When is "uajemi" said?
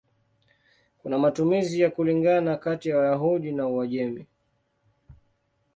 3.67-4.25